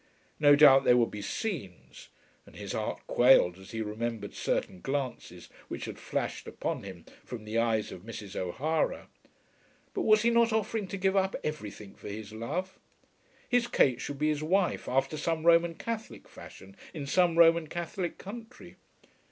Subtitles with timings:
[0.39, 2.09] No doubt there would be scenes,
[2.47, 7.45] and his heart quailed as he remembered certain glances which had flashed upon him from
[7.45, 8.35] the eyes of Mrs.
[8.35, 9.09] O'Hara.
[9.93, 12.79] But was he not offering to give up everything for his love?
[13.47, 18.17] His Kate should be his wife after some Roman Catholic fashion in some Roman Catholic
[18.17, 18.77] country.